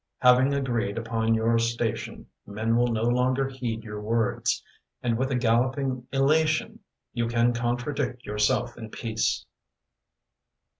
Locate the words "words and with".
4.01-5.29